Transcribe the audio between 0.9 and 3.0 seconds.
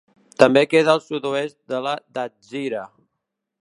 al sud-oest de la Datzira.